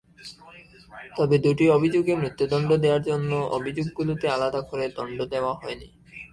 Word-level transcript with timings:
তবে 1.17 1.35
দুটি 1.37 1.65
অভিযোগে 1.77 2.13
মৃত্যুদণ্ড 2.15 2.69
দেওয়ায় 2.83 3.13
অন্য 3.17 3.31
অভিযোগগুলোতে 3.57 4.25
আলাদা 4.27 4.61
করে 4.61 4.85
দণ্ড 4.97 5.17
দেওয়া 5.33 5.53
হয়নি। 5.61 5.87